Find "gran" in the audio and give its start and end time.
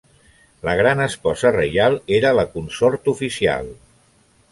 0.77-1.01